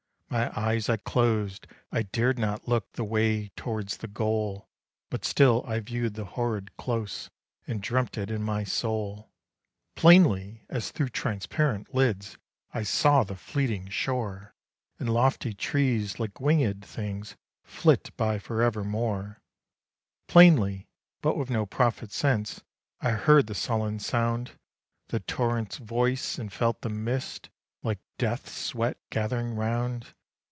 [0.31, 4.69] My eyes I closed I dared not look the way towards the goal;
[5.09, 7.29] But still I viewed the horrid close,
[7.67, 9.29] and dreamt it in my soul.
[9.93, 12.37] Plainly, as through transparent lids,
[12.73, 14.55] I saw the fleeting shore!
[14.99, 19.41] And lofty trees, like wingèd things, flit by for evermore;
[20.29, 20.87] Plainly
[21.21, 22.63] but with no prophet sense
[23.01, 24.51] I heard the sullen sound,
[25.09, 27.49] The torrent's voice and felt the mist,
[27.83, 30.13] like death sweat gathering round.